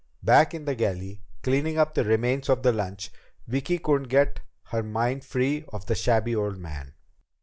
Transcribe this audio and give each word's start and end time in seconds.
Back 0.23 0.55
in 0.55 0.65
the 0.65 0.73
galley, 0.73 1.21
cleaning 1.43 1.77
up 1.77 1.93
the 1.93 2.03
remains 2.03 2.49
of 2.49 2.63
the 2.63 2.71
lunch, 2.71 3.11
Vicki 3.45 3.77
couldn't 3.77 4.07
get 4.07 4.39
her 4.71 4.81
mind 4.81 5.23
free 5.23 5.63
of 5.71 5.85
the 5.85 5.93
shabby 5.93 6.35
old 6.35 6.57
man. 6.57 6.95